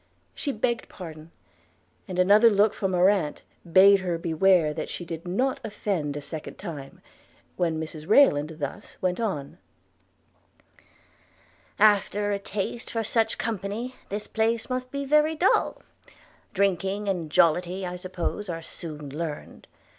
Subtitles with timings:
[0.33, 1.29] She begged pardon;
[2.07, 6.21] and another look from her aunt bade her beware that she did not offend a
[6.21, 7.01] second time–
[7.55, 9.59] when Mrs Rayland thus went on:
[11.77, 15.83] 'After a taste for such company, this place must be very dull:
[16.51, 19.67] drinking and jollity, I suppose, are soon learned.